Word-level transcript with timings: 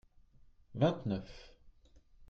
vingt 0.73 1.05
neuf. 1.05 1.53